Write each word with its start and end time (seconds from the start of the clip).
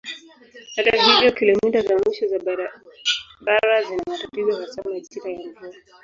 Hata 0.75 1.03
hivyo 1.03 1.31
kilomita 1.31 1.81
za 1.81 1.95
mwisho 1.97 2.27
za 2.27 2.39
barabara 2.39 3.83
zina 3.87 4.03
matatizo 4.07 4.61
hasa 4.61 4.81
majira 4.89 5.31
ya 5.31 5.39
mvua. 5.49 5.73